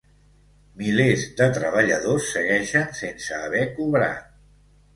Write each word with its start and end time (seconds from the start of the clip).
Milers 0.79 1.25
de 1.41 1.49
treballadors 1.59 2.31
segueixen 2.37 2.89
sense 3.03 3.39
haver 3.45 3.65
cobrat. 3.79 4.29